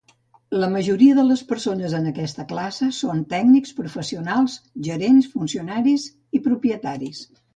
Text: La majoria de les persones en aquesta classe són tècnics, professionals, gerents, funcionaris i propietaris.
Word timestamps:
La 0.61 0.67
majoria 0.75 1.17
de 1.17 1.25
les 1.31 1.41
persones 1.51 1.93
en 1.97 2.07
aquesta 2.11 2.45
classe 2.53 2.87
són 3.01 3.21
tècnics, 3.35 3.75
professionals, 3.81 4.57
gerents, 4.89 5.31
funcionaris 5.37 6.09
i 6.39 6.45
propietaris. 6.49 7.23